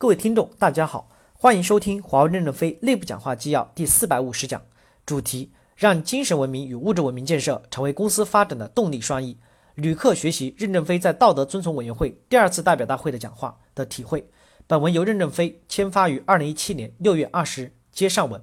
[0.00, 4.62] 各位听众，大家好，欢迎收听华为任正非内部讲话纪要第四百五十讲，
[5.04, 9.36] 主题：让精神文明与物质文明建设成为公司发展的动力双翼。
[9.74, 14.24] 旅客学习任正非在道德遵从委员会第二次代表大会的讲话的体会。
[14.68, 18.40] 本文由任正非签发于二零一七年六月二十日，接上文。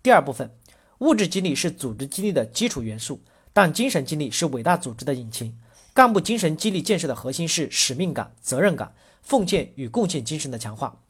[0.00, 0.48] 第二部分，
[0.98, 3.20] 物质激励是组织激励的基础元素，
[3.52, 5.58] 但精神激励是伟大组织的引擎。
[5.92, 8.94] 干部精神激励建设的核心是使命感、责任感。
[9.24, 11.00] 奉献与贡献精神的强化，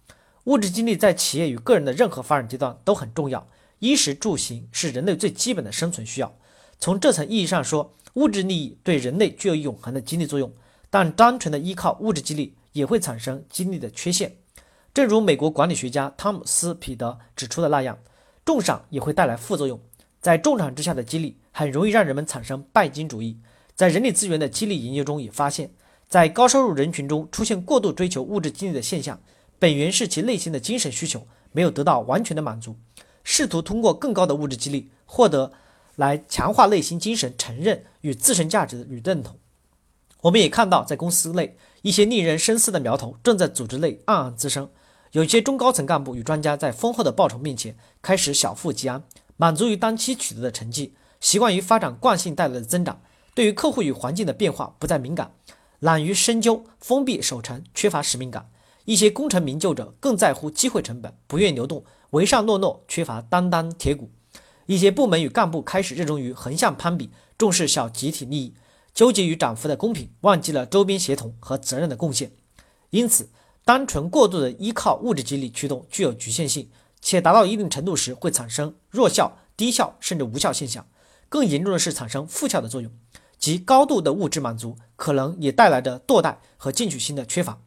[0.44, 3.46] 物质激励在企业与个人的任何发展阶段都很重要。
[3.80, 6.32] 衣食住行是人类最基本的生存需要。
[6.78, 10.50] 从这层意义上说，物质利益对人类具有永恒的激励作用。
[10.88, 14.36] 但单纯的依靠物质激励也会产生激励的缺陷。
[14.94, 17.98] 正如美国管理学家汤姆斯·彼得指出的那样，
[18.44, 19.80] 重赏也会带来副作用。
[20.20, 23.36] 在重赏之下的激励很容易让人们产生拜金主义。
[23.74, 25.72] 在人力资源的激励研究中也发现。
[26.14, 29.20] 在高收入人群中出现过度追求物质激励的现象，
[29.58, 32.76] 本源是其内心的精神需求没有得到完全的满足，
[33.24, 35.52] 试图通过更高的物质激励获得
[35.96, 39.36] 来强化内心精神承认与自身价值与认同。
[40.20, 44.70] 我们也看到，在公司内一些令人深思的苗头正在组织内暗暗滋生。
[45.10, 49.02] 有些中高层干部与专家在丰厚的报酬面前开始小富即安，
[49.36, 53.00] 满足于当期取得的成绩，习惯于发展惯性带来的增长，
[53.34, 55.34] 对于客户与环境的变化不再敏感。
[55.84, 58.50] 懒于深究，封闭守成，缺乏使命感。
[58.86, 64.10] 一些功成名就者更在乎机会成本，不愿流动，唯上诺诺，缺乏担当铁骨。
[64.64, 68.54] 一些部门与干部开始热衷于横向攀比，重视小集体利益，
[68.94, 72.32] 纠结于涨幅的公平，忘记了周边协同和责任的贡献。
[72.88, 73.28] 因此，
[73.62, 76.70] 单纯过度的依靠物质激励驱动具有局限性，
[77.02, 80.86] 且达到一定程度时会产生弱效、低效甚至无效现象。
[81.28, 82.90] 更严重的是产生负效的作用。
[83.44, 87.58] 及高度的物质满足，可能也带来着堕代和进取心的缺乏。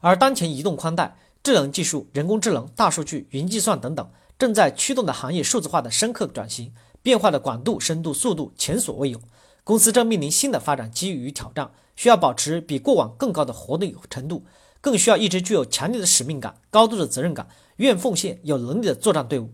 [0.00, 9.20] 而当前移动宽带、智能技术、人工智能、大数据、云计算等等，正在驱动的行业数字化的深刻转型，变化的广度、深度、速度前所未有。
[9.62, 14.46] 公司正面临新的发展机遇与挑战，需要保持比过往更高的活力程度，
[14.80, 17.46] 更需要一支具有强烈的使命感、高度的责任感、
[17.76, 19.50] 愿奉献、有能力的作战队伍。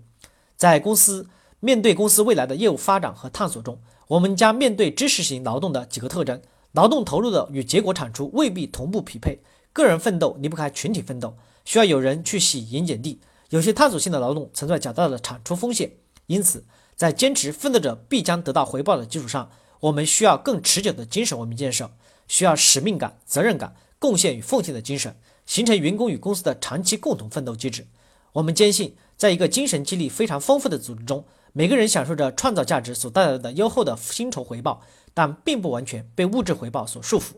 [0.56, 1.26] 在公司
[1.58, 3.80] 面对公司未来的业务发展和探索中。
[4.08, 6.40] 我们将面对知识型劳动的几个特征：
[6.72, 9.40] 劳动投入的与结果产出未必同步匹配；
[9.72, 11.36] 个人奋斗离不开群体奋斗，
[11.66, 13.18] 需要有人去洗盐碱地；
[13.50, 15.92] 有些探索性的劳动存在较大的产出风险。
[16.26, 16.64] 因此，
[16.96, 21.90] 在坚持奋斗者必将得到回报的基础上，我们需要更持久的精神文明建设，
[22.26, 25.14] 需要使命感、责任感、贡献与奉献的精神，
[25.44, 27.86] 形成员工与公司的长期共同奋斗机制。
[28.32, 31.26] 我们坚信，在一个精神激励非常丰富的组织中。
[31.58, 34.80] 每个人享受着创造价值所带来的优厚的薪酬回报，
[35.12, 37.32] 但并不完全被物质回报所束缚，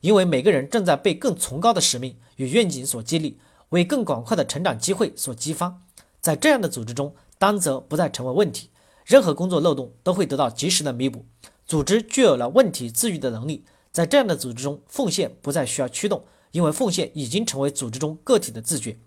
[0.00, 3.38] 因为每个人正在被更崇高的使命与愿景所激励，
[3.68, 5.82] 为更广阔的成长机会所激发。
[6.22, 8.70] 在这样的组织中，担责不再成为问题，
[9.04, 11.26] 任何工作漏洞都会得到及时的弥补。
[11.66, 13.66] 组织具有了问题自愈的能力。
[13.92, 18.98] 在这样的组织中，奉献不再需要驱动，因为奉献已经成为组织中个体的自觉。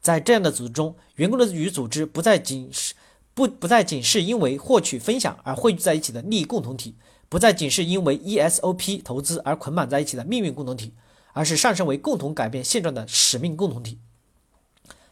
[0.00, 2.94] 在这样的组织中，员工的与组织不再仅是。
[3.34, 6.94] 不不再仅是因为获取分享而汇聚在一起的利益共同体，
[7.28, 10.92] 不再仅是因为 ESOP 投资而捆绑在一起的命运共同体，
[11.32, 13.98] 而是上升为共同改变现状的使命共同体。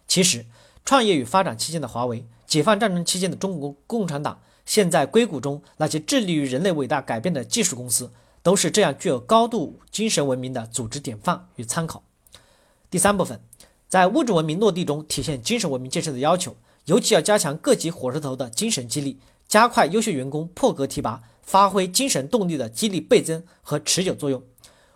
[0.06, 0.46] 其实，
[0.84, 8.12] 创业与发展期间的华为，解放战争期间的中国共产党，现在硅谷中那些致力于人类伟大改变的技术公司，
[8.42, 12.04] 都是这样具有高度精神文明的组织典范与参考。
[12.88, 13.40] 第三部分，
[13.88, 16.54] 在物质文明落地中体现精神文明建设的要求。
[16.86, 24.42] 尤其要加强各级火车头的精神激励，加快优秀员工破格提拔，发挥精神动力的激励倍增和持久作用。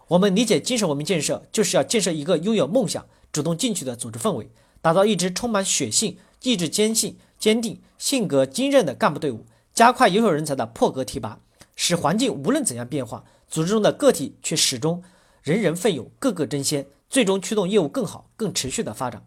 [0.08, 4.48] 我们理解精神文明建设，就是要建设一个拥有梦想、主动进取的组织氛围，
[4.80, 11.40] 打造一支充满血性、意志坚信、坚定、性格坚韧的干部队伍，加快优秀人才的破格提拔，
[11.74, 15.02] 使环境无论怎样变化，组织中的个体却始终
[15.42, 19.24] 人人奋勇、个个争先，最终驱动业务更好、更持续的发展。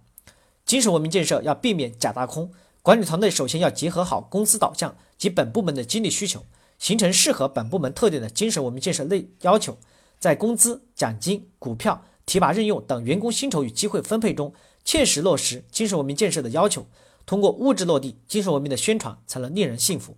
[0.70, 2.52] 精神文明建设要避免假大空，
[2.84, 6.46] 管理团队首先要结合好公司导向及本部门的激励需求，
[6.78, 9.80] 形成适合本部门特点的精神文明建设类要求，
[10.20, 14.54] 在工资、奖金、股票、提拔任用等员工薪酬与机会分配中，
[14.86, 16.86] 切实落实精神文明建设的要求。
[17.26, 20.18] 通过物质落地，精神文明的宣传才能令人信服。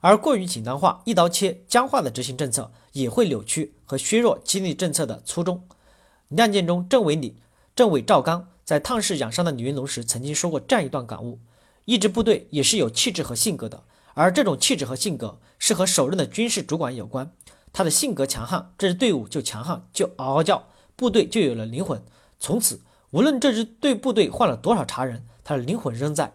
[0.00, 5.62] 而过于简单化、一刀切、僵化的执行政策，也会扭曲和削弱激励政策的初衷。
[6.28, 7.36] 亮剑中，政委李
[7.74, 8.48] 政委赵刚。
[8.66, 11.38] 在探视养伤的李云龙时，曾经说过这样一段感悟：
[11.84, 13.84] 一支部队也是有气质和性格的，
[14.14, 17.30] 而这种气质和性格是和首任的军事主管有关。
[17.72, 20.66] 他的性格强悍，这支队伍就强悍，就嗷嗷叫，
[20.96, 22.02] 部队就有了灵魂。
[22.40, 22.80] 从此，
[23.10, 26.32] 无论这支队部队换了多少茬人，他的灵魂仍在。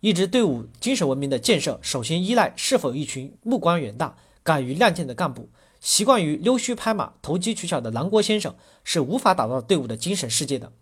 [0.00, 5.50] 一支队伍精神文明的建设，首先依赖是否一群目光远大、敢于亮剑的干部。
[5.80, 10.72] 习惯于溜须拍马、投机取巧的南郭先生是无法打造队伍的精神世界的。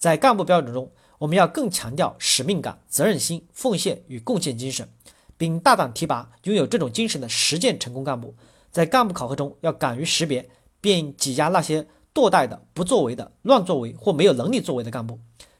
[0.00, 4.88] 在干部标准中，我们要更强调使命感、责任心、奉献与贡献精神，
[5.36, 8.34] 并大胆提拔拥有这种精神的实践成功干部。
[8.70, 10.48] 在干部考核中，要敢于识别
[10.80, 15.18] 并挤压那些堕怠的、不作为的、乱作为或没有能力作为的干部，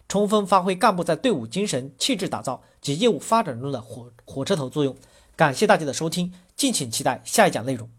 [0.08, 4.96] 充分发挥干部在队伍精神气质打造及业务发展中的火火车头作用。
[5.36, 7.90] 感谢大家的收听，敬请期待下一讲内容。